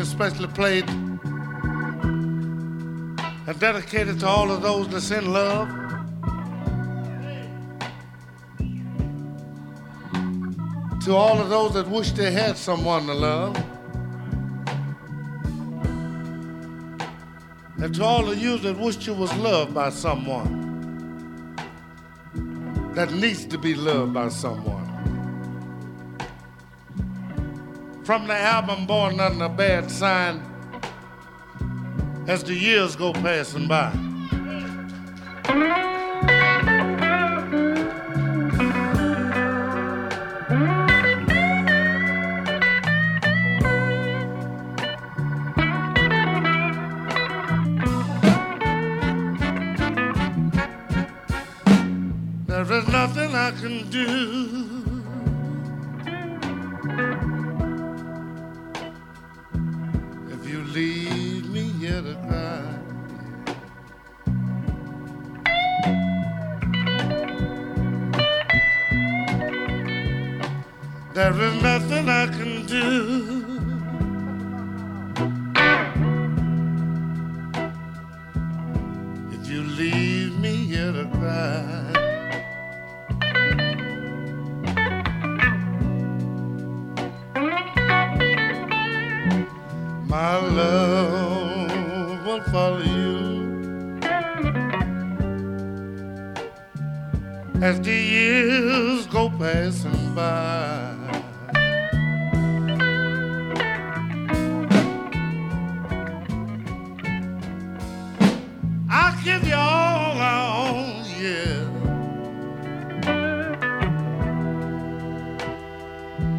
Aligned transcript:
Especially 0.00 0.48
played 0.48 0.88
and 3.46 3.58
dedicated 3.58 4.18
to 4.20 4.26
all 4.26 4.50
of 4.50 4.62
those 4.62 4.88
that's 4.88 5.10
in 5.10 5.32
love. 5.32 5.68
To 11.04 11.14
all 11.14 11.38
of 11.38 11.48
those 11.48 11.74
that 11.74 11.88
wish 11.88 12.12
they 12.12 12.30
had 12.30 12.56
someone 12.56 13.06
to 13.06 13.14
love. 13.14 13.56
And 17.78 17.94
to 17.94 18.04
all 18.04 18.30
of 18.30 18.38
you 18.38 18.58
that 18.58 18.78
wish 18.78 19.06
you 19.06 19.14
was 19.14 19.34
loved 19.36 19.74
by 19.74 19.90
someone 19.90 20.60
that 22.94 23.12
needs 23.12 23.46
to 23.46 23.58
be 23.58 23.74
loved 23.74 24.12
by 24.12 24.28
someone. 24.28 24.79
From 28.10 28.26
the 28.26 28.34
album 28.34 28.86
Born 28.86 29.20
Under 29.20 29.44
a 29.44 29.48
Bad 29.48 29.88
Sign 29.88 30.42
as 32.26 32.42
the 32.42 32.52
years 32.52 32.96
go 32.96 33.12
passing 33.12 33.68
by. 33.68 33.92
There 52.48 52.72
is 52.72 52.88
nothing 52.88 53.34
I 53.36 53.52
can 53.52 53.88
do. 53.88 54.59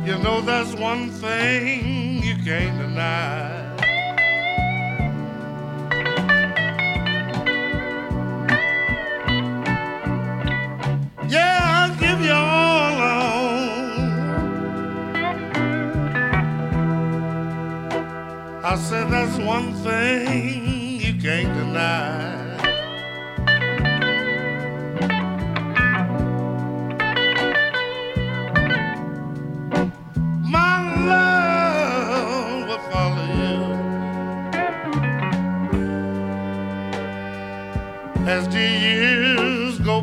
You 0.03 0.17
know 0.17 0.41
that's 0.41 0.73
one 0.73 1.11
thing 1.11 2.23
you 2.23 2.35
can't 2.43 2.75
deny. 2.79 3.59
Yeah, 11.29 11.59
I'll 11.61 11.95
give 11.99 12.19
you 12.25 12.31
all 12.33 12.97
I, 18.63 18.73
I 18.73 18.75
said 18.77 19.11
that's 19.11 19.37
one 19.37 19.75
thing 19.83 20.99
you 20.99 21.13
can't 21.21 21.53
deny. 21.53 22.40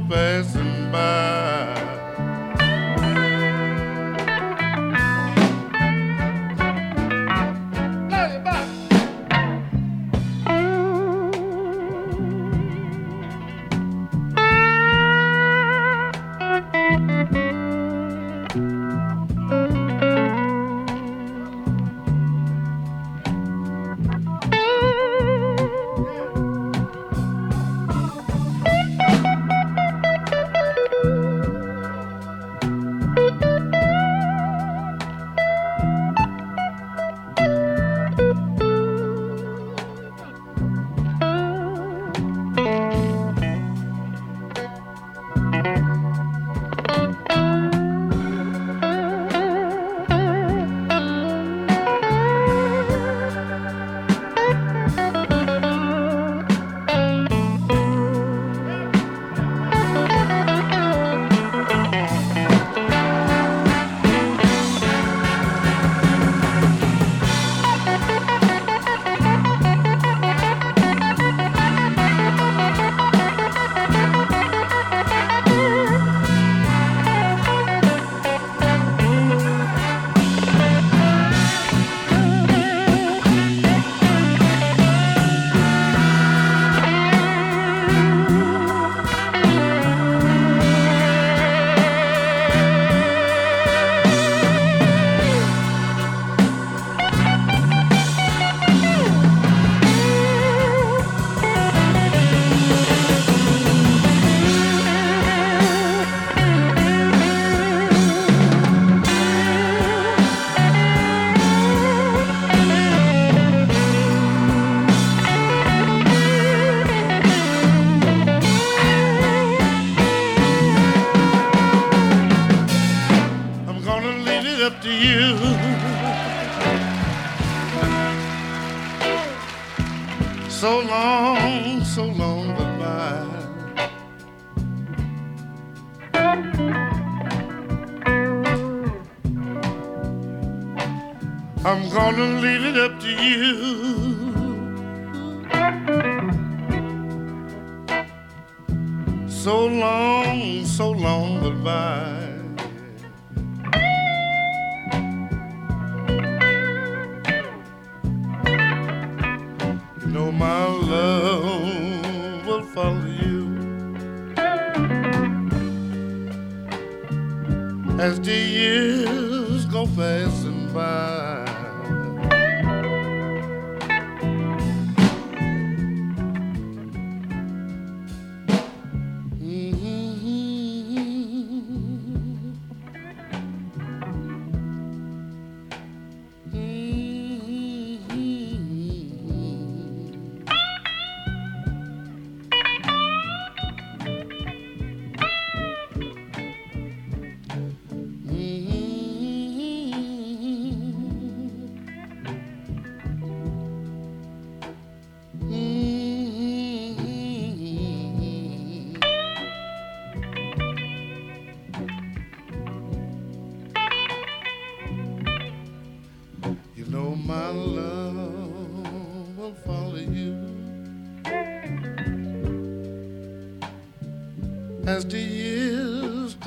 pés. 0.09 0.58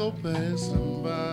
Taco 0.01 0.09
Bay 0.23 0.57
somebody. 0.57 1.30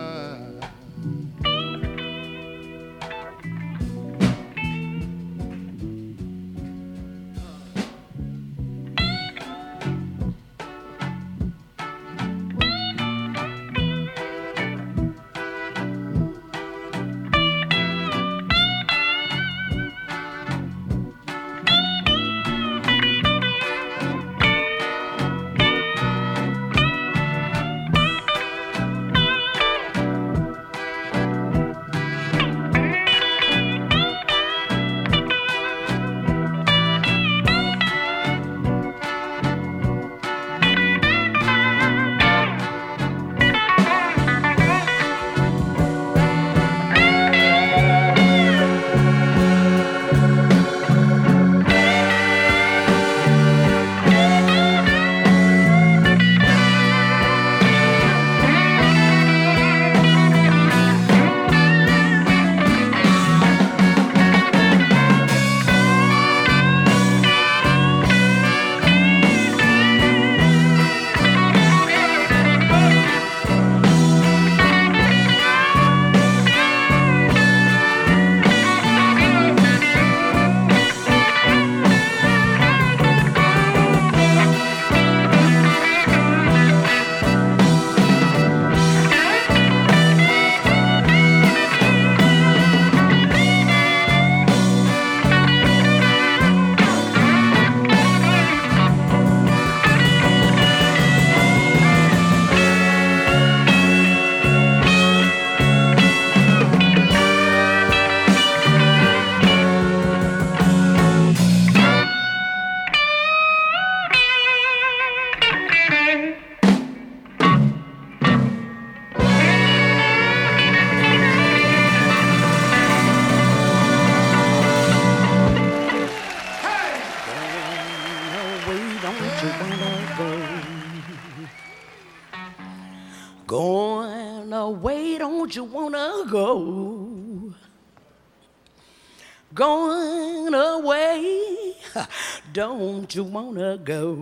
Don't 142.59 143.15
you 143.15 143.23
wanna 143.23 143.77
go? 143.77 144.17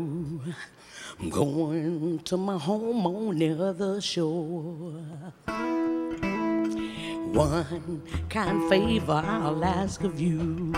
I'm 1.20 1.30
going 1.32 2.20
to 2.20 2.38
my 2.38 2.56
home 2.56 3.04
on 3.08 3.36
the 3.40 3.50
other 3.60 4.00
shore. 4.00 5.02
One 7.34 8.04
kind 8.30 8.70
favor 8.70 9.24
I'll 9.26 9.66
ask 9.66 10.04
of 10.04 10.20
you. 10.20 10.72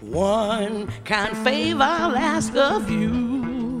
One 0.00 0.90
kind 1.04 1.36
favor 1.44 1.82
I'll 1.82 2.16
ask 2.16 2.56
of 2.56 2.90
you. 2.90 3.78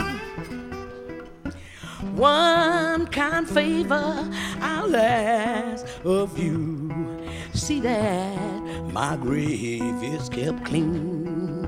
One 2.14 3.06
kind 3.06 3.48
favor 3.48 4.28
I'll 4.60 4.94
ask 4.94 5.86
of 6.04 6.38
you. 6.38 7.21
See 7.62 7.78
that 7.78 8.92
my 8.92 9.14
grave 9.14 10.02
is 10.02 10.28
kept 10.28 10.64
clean. 10.64 11.62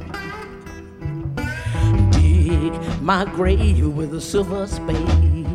Dig 2.11 2.73
my 3.01 3.25
grave 3.25 3.95
with 3.95 4.13
a 4.13 4.21
silver 4.21 4.67
spade. 4.67 5.47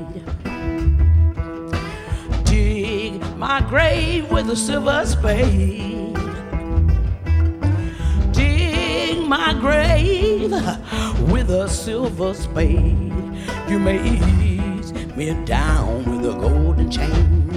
Dig 2.46 3.22
my 3.36 3.60
grave 3.68 4.32
with 4.32 4.50
a 4.50 4.56
silver 4.56 5.06
spade. 5.06 6.16
Dig 8.32 9.28
my 9.28 9.54
grave 9.60 10.54
with 11.30 11.50
a 11.50 11.68
silver 11.68 12.34
spade. 12.34 13.12
You 13.68 13.78
may 13.78 14.00
ease 14.08 14.94
me 15.18 15.34
down 15.44 16.06
with 16.06 16.34
a 16.34 16.40
golden 16.40 16.90
chain. 16.90 17.49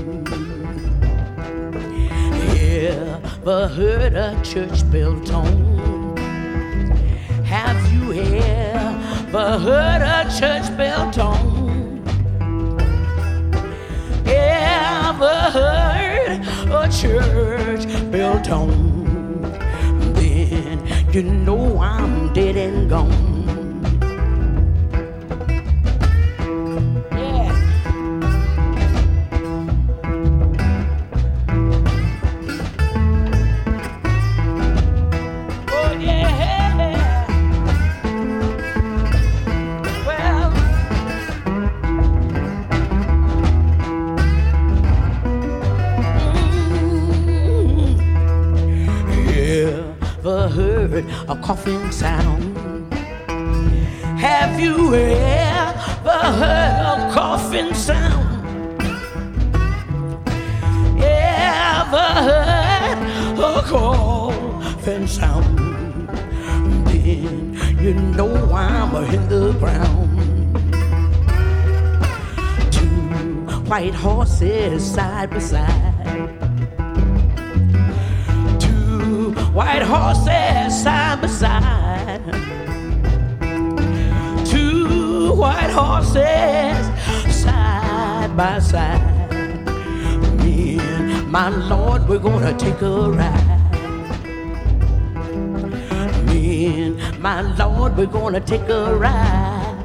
Ever 3.45 3.67
heard 3.67 4.15
a 4.15 4.41
church 4.45 4.89
bell 4.93 5.21
tone? 5.23 6.17
Have 7.45 7.93
you 7.93 8.13
ever 8.13 9.59
heard 9.59 10.01
a 10.01 10.31
church 10.31 10.71
bell 10.77 11.11
tone? 11.11 12.05
Ever 14.27 15.51
heard 15.59 16.41
a 16.71 16.89
church 16.89 17.85
bell 18.13 18.41
tone? 18.43 19.43
Then 20.15 21.13
you 21.13 21.25
know 21.25 21.81
I'm 21.81 22.33
dead 22.33 22.57
and 22.57 22.89
gone. 22.89 23.32
Coughing 51.43 51.91
sound? 51.91 52.57
Have 54.21 54.61
you 54.61 54.95
ever 54.95 56.21
heard 56.41 57.09
a 57.09 57.13
coughing 57.13 57.75
sound? 57.75 58.81
Ever 61.03 62.09
heard 62.29 62.99
a 63.39 63.63
coughing 63.67 65.07
sound? 65.09 65.59
Then 66.87 67.59
you 67.81 67.95
know 67.95 68.33
I'm 68.55 68.95
in 69.13 69.29
the 69.29 69.53
ground. 69.55 70.11
Two 72.71 72.87
white 73.69 73.95
horses 73.95 74.89
side 74.95 75.31
by 75.31 75.41
side. 75.41 75.92
Horses 79.93 80.83
side 80.83 81.21
by 81.21 81.27
side. 81.27 82.23
Two 84.47 85.35
white 85.35 85.71
horses 85.71 86.81
side 87.43 88.35
by 88.35 88.59
side. 88.59 89.31
Me 90.39 90.79
and 90.79 91.31
my 91.31 91.51
Lord, 91.51 92.09
we're 92.09 92.19
gonna 92.19 92.57
take 92.57 92.81
a 92.81 93.11
ride. 93.11 93.61
Me 96.27 96.85
and 96.85 97.19
my 97.21 97.43
Lord, 97.43 97.95
we're 97.99 98.07
gonna 98.07 98.41
take 98.41 98.69
a 98.71 98.97
ride. 98.97 99.77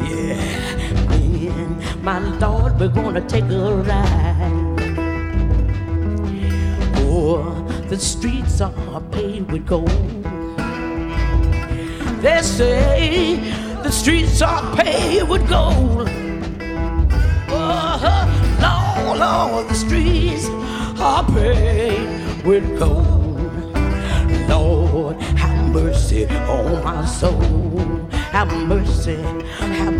Yeah, 0.00 1.08
me 1.10 1.48
and 1.48 2.02
my 2.02 2.20
Lord, 2.38 2.80
we're 2.80 2.88
gonna 2.88 3.20
take 3.20 3.50
a 3.50 3.64
ride. 3.90 4.78
Oh, 6.96 7.57
the 7.88 7.98
streets 7.98 8.60
are 8.60 9.00
paved 9.12 9.50
with 9.50 9.66
gold. 9.66 9.88
They 12.20 12.42
say 12.42 13.36
the 13.82 13.90
streets 13.90 14.42
are 14.42 14.76
paved 14.76 15.28
with 15.28 15.48
gold. 15.48 16.06
Oh, 17.50 17.96
Lord, 18.60 19.18
Lord, 19.18 19.68
the 19.70 19.74
streets 19.74 20.46
are 21.00 21.24
paved 21.32 22.44
with 22.44 22.78
gold. 22.78 23.38
Lord, 24.50 25.16
have 25.38 25.72
mercy 25.72 26.26
on 26.26 26.84
my 26.84 27.06
soul. 27.06 27.40
Have 28.12 28.52
mercy, 28.68 29.16
have, 29.60 29.94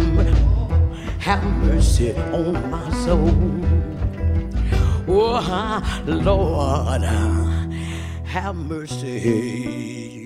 have 1.20 1.44
mercy 1.64 2.14
on 2.14 2.70
my 2.70 2.90
soul. 3.05 3.79
Oh, 5.11 6.03
Lord, 6.07 7.47
have 8.28 8.54
mercy. 8.56 10.18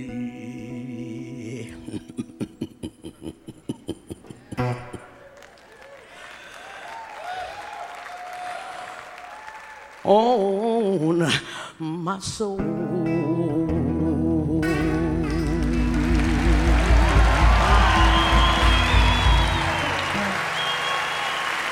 on 10.04 11.30
my 11.78 12.18
soul. 12.18 12.58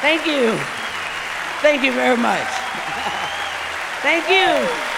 Thank 0.01 0.27
you. 0.27 0.57
Thank 1.61 1.83
you 1.83 1.93
very 1.93 2.17
much. 2.17 2.41
Thank 4.03 4.29
you. 4.31 4.90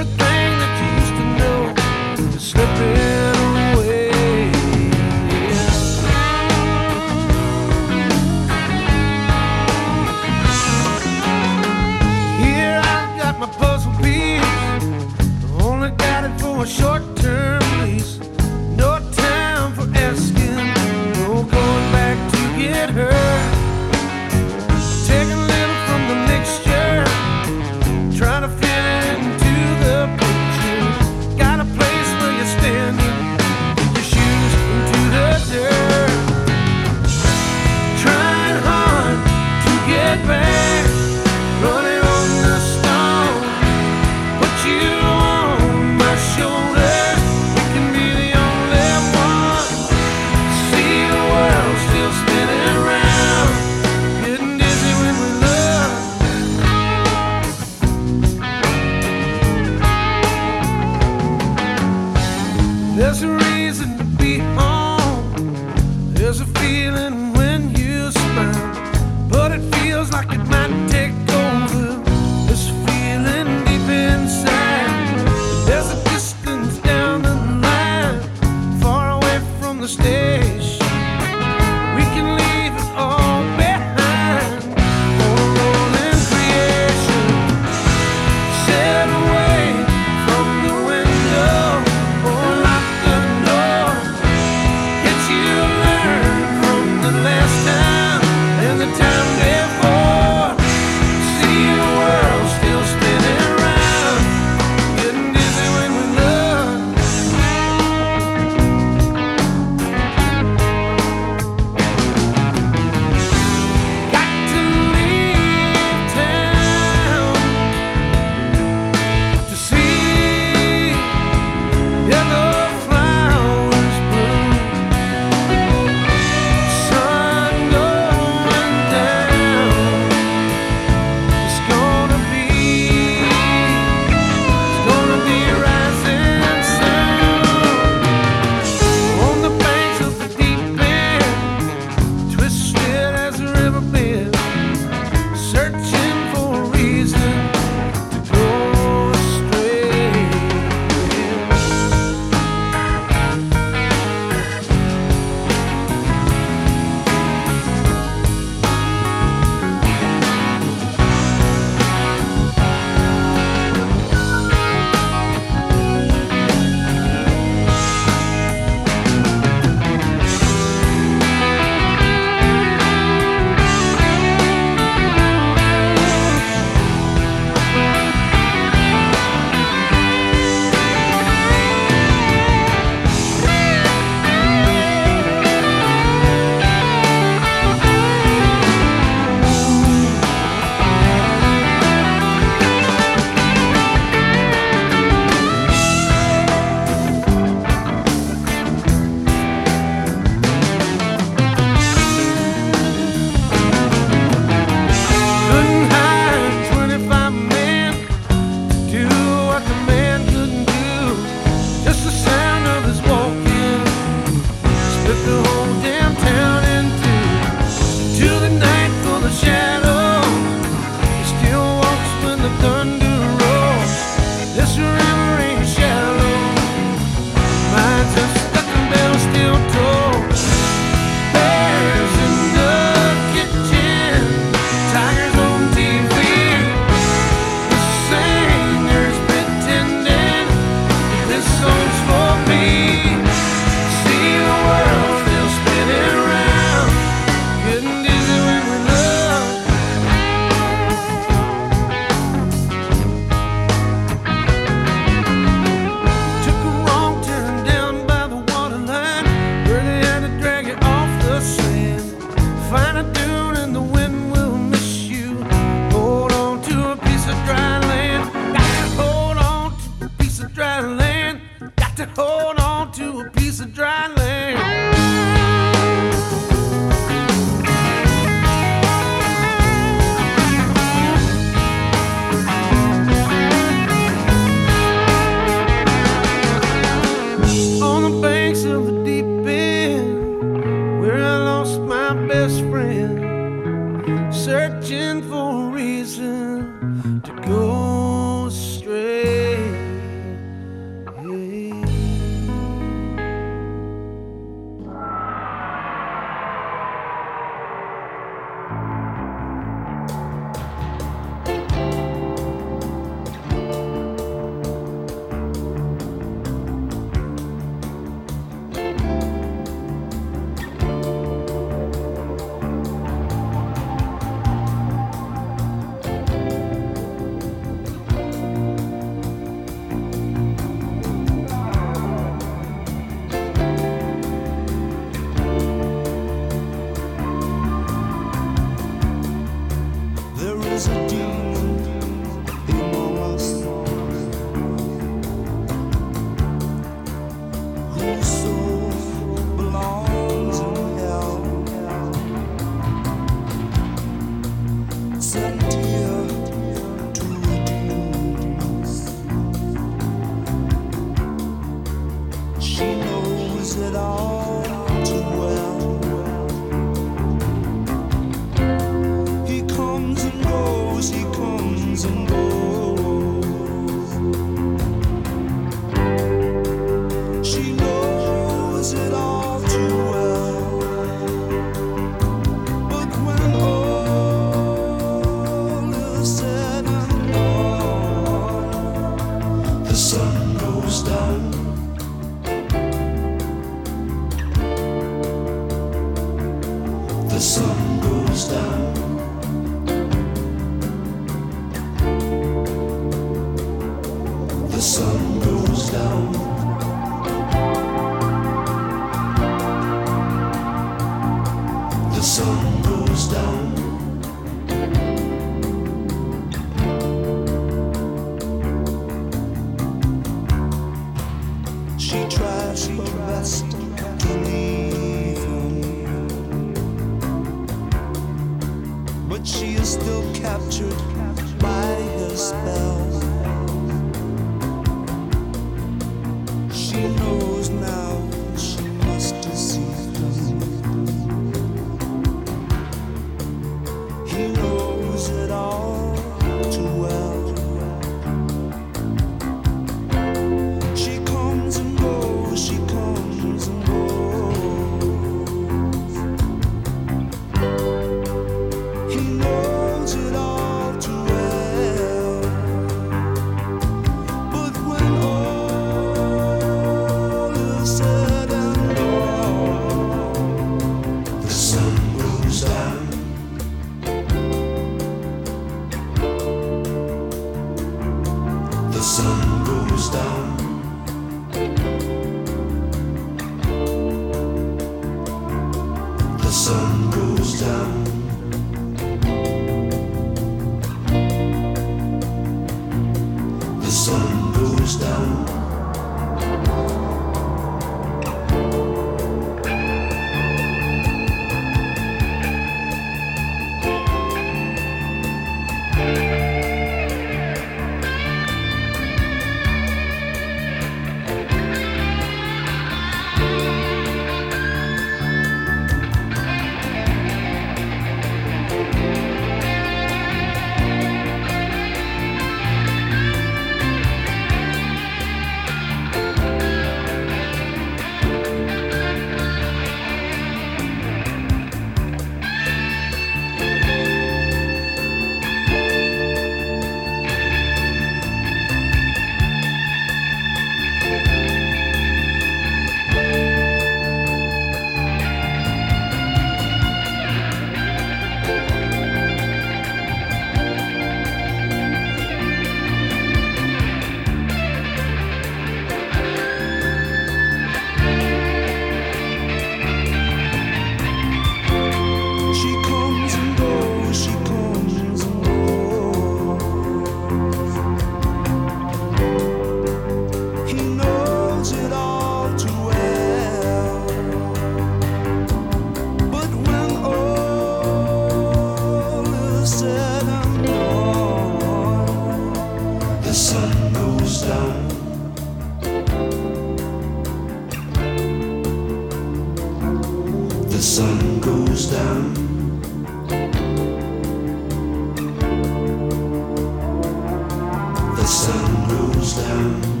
the 598.21 598.27
sun 598.27 598.87
goes 598.87 599.33
down. 599.33 600.00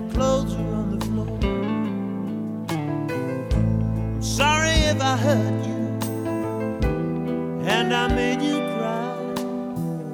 your 0.00 0.10
clothes 0.12 0.56
were 0.56 0.74
on 0.74 0.98
the 0.98 1.04
floor. 1.06 1.26
I'm 2.70 4.22
sorry 4.22 4.70
if 4.92 5.00
I 5.00 5.16
hurt 5.16 5.66
you 5.66 5.78
and 7.68 7.94
I 7.94 8.08
made 8.08 8.40
you 8.40 8.58
cry. 8.76 9.14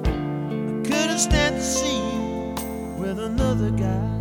I 0.03 0.83
couldn't 0.87 1.19
stand 1.19 1.55
to 1.55 1.61
see 1.61 1.97
you 1.97 2.55
with 2.99 3.19
another 3.19 3.71
guy. 3.71 4.16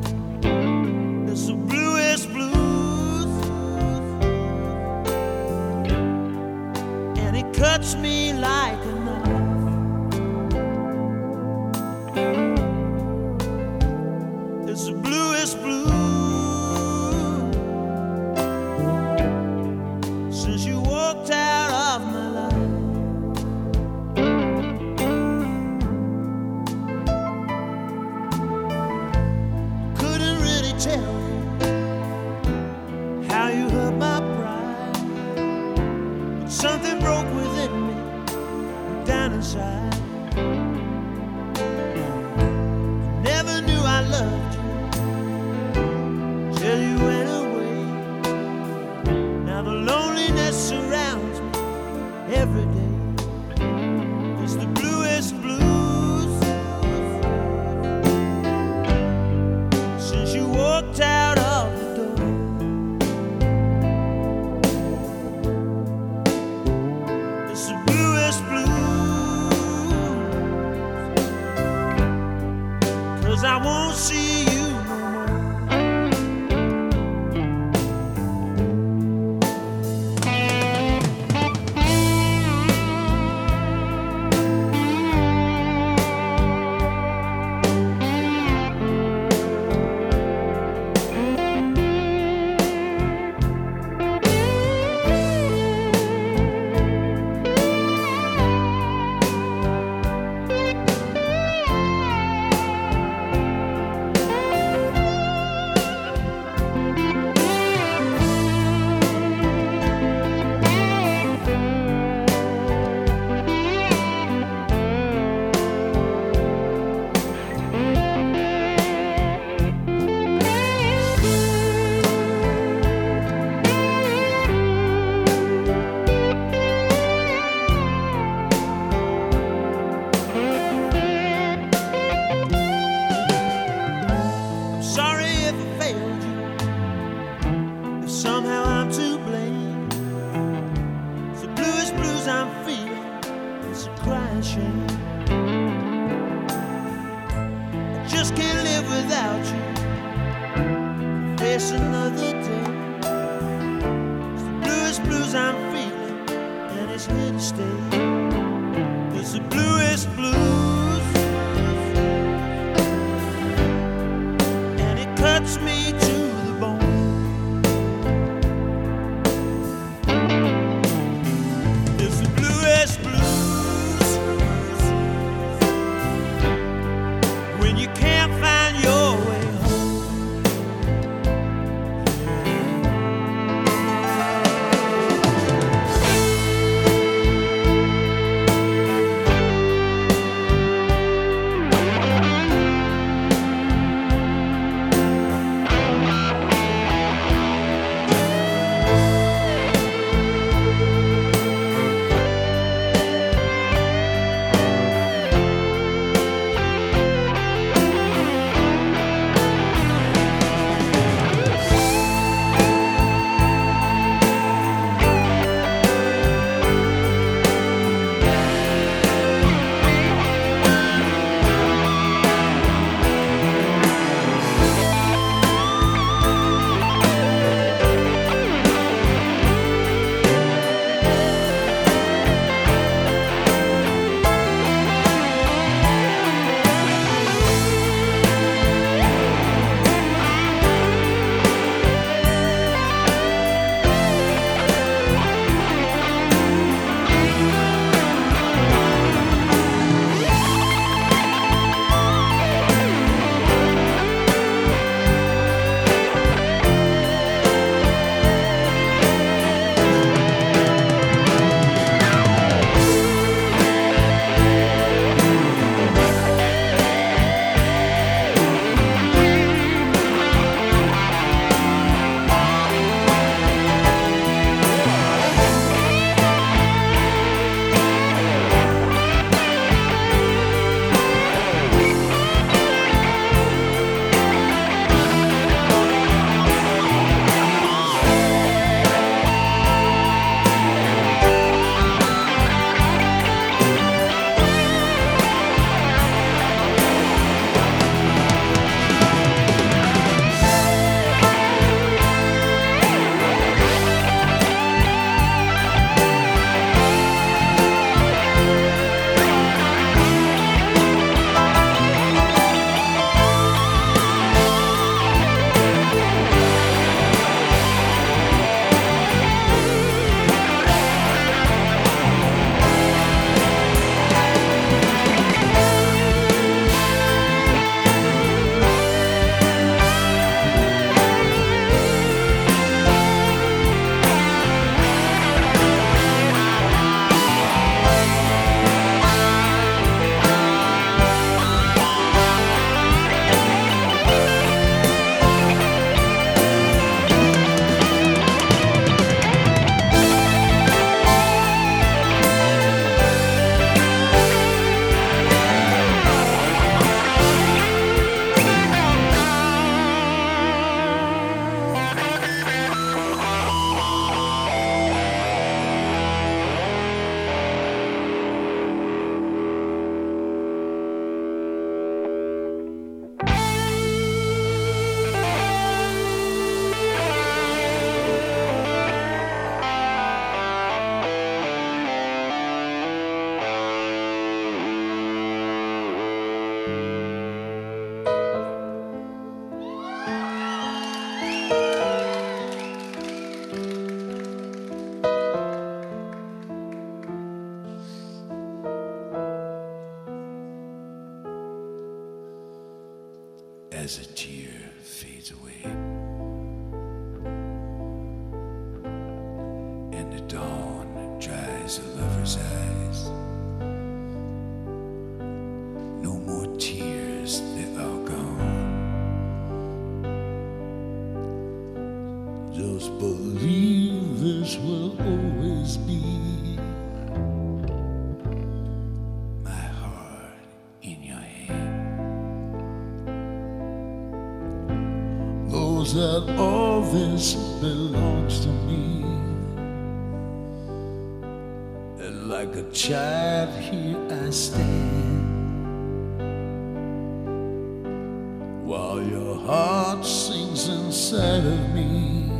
A 449.26 449.34
heart 449.34 450.06
sings 450.06 450.68
inside 450.68 451.44
of 451.44 451.74
me. 451.74 452.30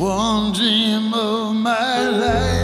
One 0.00 0.52
dream 0.54 1.12
of 1.12 1.54
my 1.54 2.08
life. 2.08 2.57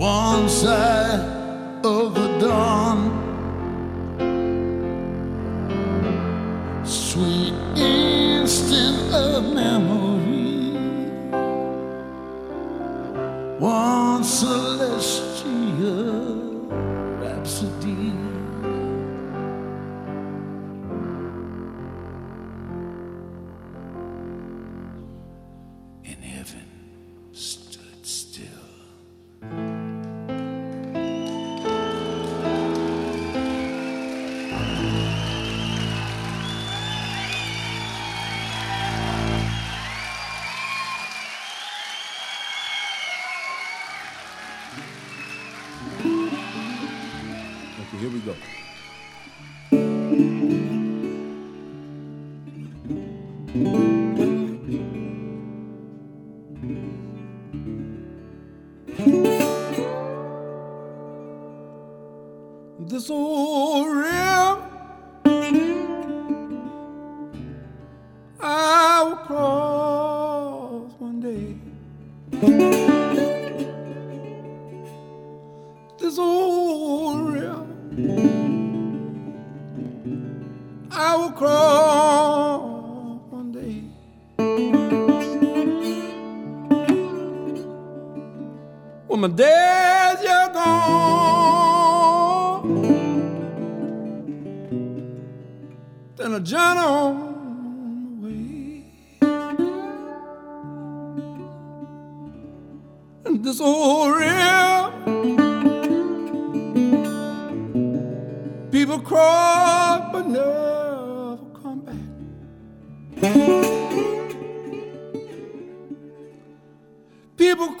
one 0.00 0.48
side 0.48 1.20
of 1.84 2.19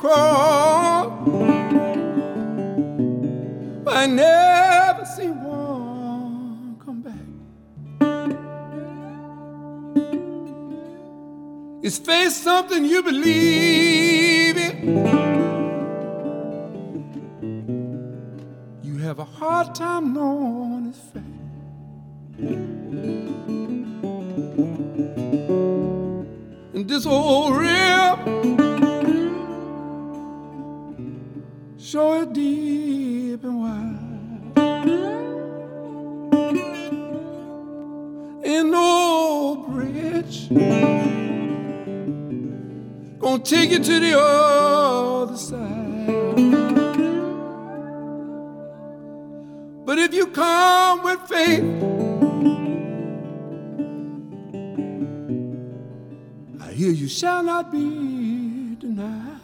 crawl. 0.00 1.12
I 3.86 4.06
never 4.06 5.04
see 5.04 5.28
one 5.28 6.78
come 6.82 7.02
back. 7.02 7.26
Is 11.84 11.98
faith 11.98 12.32
something 12.32 12.86
you 12.86 13.02
believe 13.02 14.56
in? 14.56 14.74
You 18.82 18.96
have 18.98 19.18
a 19.18 19.24
hard 19.24 19.74
time 19.74 20.14
knowing 20.14 20.86
it's 20.88 20.98
fact. 21.12 21.26
And 26.74 26.88
this 26.88 27.04
old 27.04 27.56
river 27.56 28.59
is 31.94 32.26
deep 32.32 33.42
and 33.42 33.60
wide. 33.60 33.98
Ain't 38.44 38.70
no 38.70 39.66
bridge 39.68 40.48
gonna 43.18 43.42
take 43.42 43.70
you 43.70 43.78
to 43.80 44.00
the 44.00 44.18
other 44.20 45.36
side. 45.36 46.06
But 49.84 49.98
if 49.98 50.14
you 50.14 50.28
come 50.28 51.02
with 51.02 51.20
faith, 51.28 51.64
I 56.60 56.72
hear 56.72 56.92
you 56.92 57.08
shall 57.08 57.42
not 57.42 57.72
be 57.72 58.76
denied. 58.78 59.40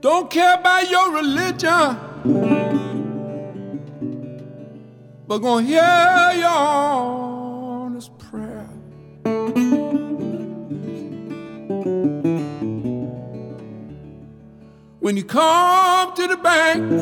Don't 0.00 0.30
care 0.30 0.54
about 0.54 0.88
your 0.88 1.12
religion, 1.12 1.98
but 5.26 5.38
gonna 5.38 5.66
hear 5.66 6.32
your 6.36 6.48
honest 6.48 8.16
prayer. 8.18 8.68
When 15.00 15.16
you 15.16 15.24
come 15.24 16.14
to 16.14 16.28
the 16.28 16.36
bank, 16.36 16.92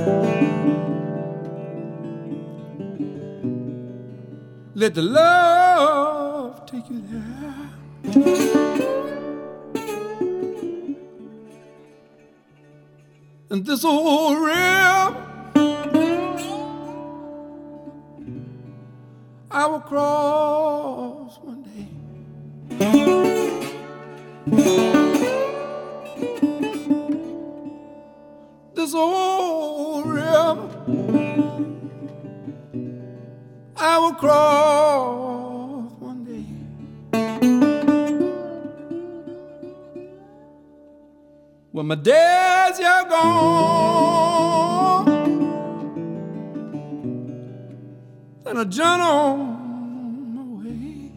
let 4.75 4.95
the 4.95 5.03
love 5.03 6.18
And 13.51 13.65
this 13.65 13.83
old 13.83 14.39
river 14.39 15.17
I 19.51 19.67
will 19.67 19.81
cross 19.81 21.39
one 21.39 21.63
day. 21.63 21.89
This 28.75 28.93
old 28.95 30.07
river 30.07 30.69
I 33.79 33.99
will 33.99 34.13
cross 34.13 35.48
When 41.79 41.87
my 41.87 41.95
days 41.95 42.81
are 42.81 43.05
gone, 43.09 45.07
then 48.43 48.57
I 48.57 48.65
journey 48.65 49.03
on 49.05 50.35
my 50.35 50.43
way. 50.59 51.13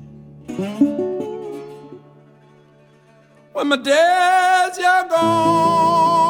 When 3.54 3.68
my 3.70 3.78
days 3.78 4.78
are 4.86 5.08
gone, 5.10 6.28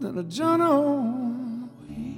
then 0.00 0.18
I 0.18 0.22
journey 0.22 0.64
on 0.64 1.60
my 1.60 1.68
way. 1.82 2.16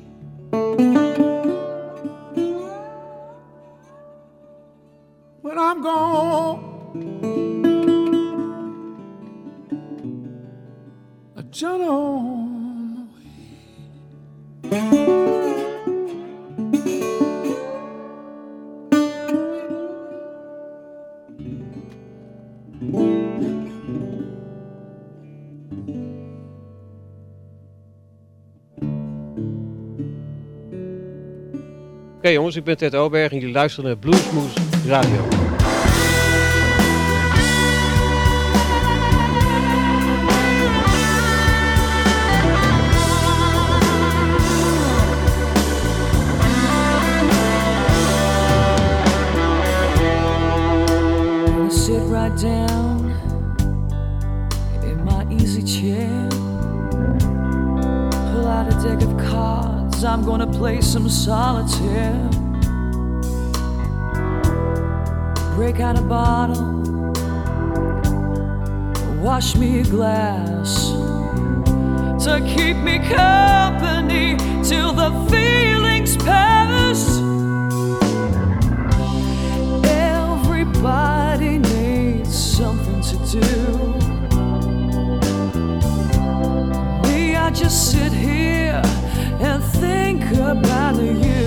When 5.42 5.58
I'm 5.58 5.82
gone. 5.82 6.67
Journey 11.58 11.86
on 11.86 12.94
my 12.94 13.02
way. 13.12 13.28
Oké 32.16 32.28
jongens, 32.28 32.56
ik 32.56 32.64
ben 32.64 32.76
Ted 32.76 32.94
Oberg 32.94 33.32
en 33.32 33.38
jullie 33.38 33.54
luisteren 33.54 33.90
naar 33.90 33.98
Bluesmoose 33.98 34.60
Radio. 34.86 35.37
Solitaire. 61.28 62.30
Break 65.56 65.78
out 65.78 65.98
a 65.98 66.00
bottle. 66.00 66.64
Wash 69.20 69.54
me 69.54 69.80
a 69.80 69.84
glass 69.84 70.88
to 72.24 72.40
keep 72.54 72.78
me 72.78 72.96
company 73.00 74.38
till 74.64 74.94
the 74.94 75.10
feelings 75.30 76.16
pass. 76.16 77.18
Everybody 79.84 81.58
needs 81.58 82.34
something 82.34 83.02
to 83.10 83.16
do. 83.36 83.48
Me, 87.06 87.36
I 87.36 87.50
just 87.50 87.90
sit 87.90 88.12
here 88.14 88.80
and 89.40 89.62
think 89.62 90.22
about 90.32 90.96
you. 90.96 91.46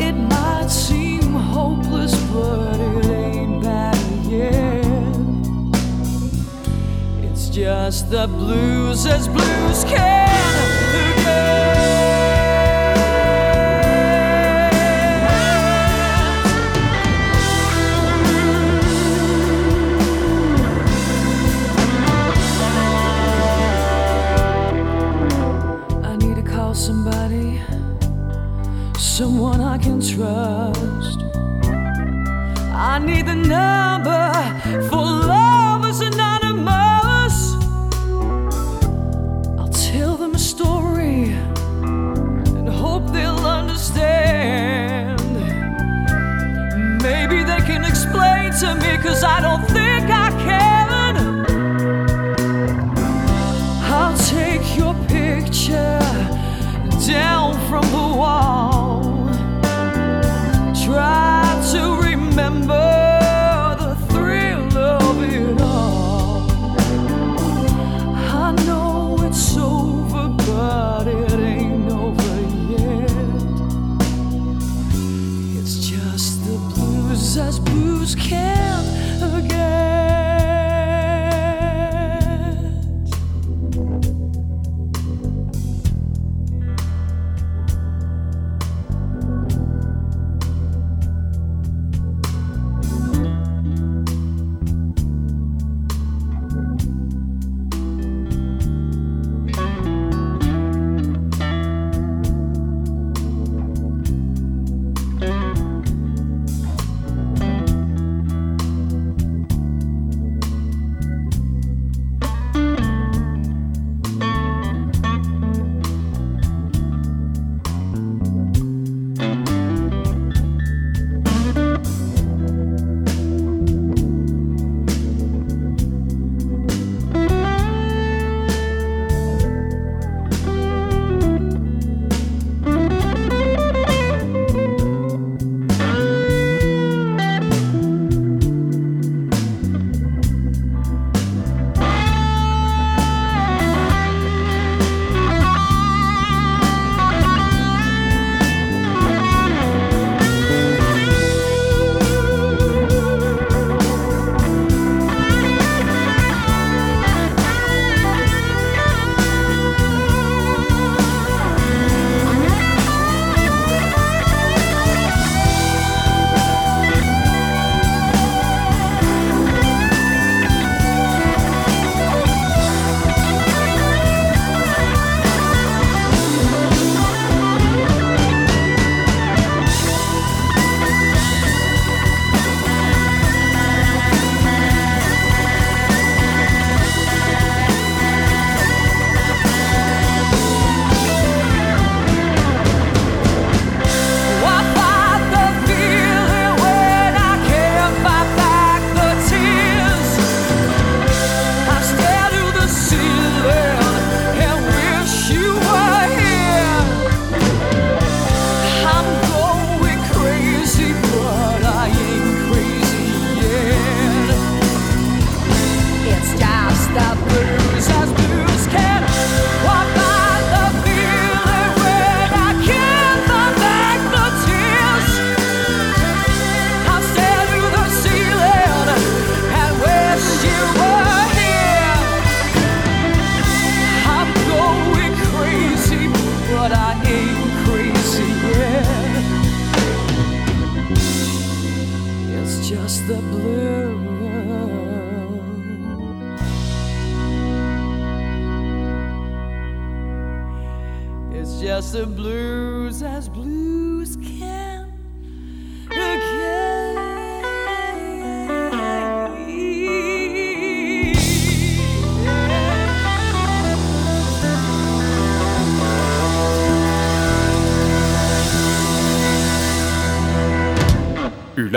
It 0.00 0.12
might 0.12 0.68
seem 0.68 1.32
hopeless, 1.32 2.14
but 2.32 2.80
it 2.80 3.06
ain't 3.06 3.62
bad 3.62 3.96
yet. 4.26 4.84
It's 7.30 7.48
just 7.48 8.10
the 8.10 8.26
blues 8.26 9.06
as 9.06 9.28
blues 9.28 9.84
can 9.84 11.24
get. 11.24 12.13
trust. 30.10 31.20
I 32.74 32.98
need 32.98 33.26
the 33.26 33.34
know. 33.34 33.83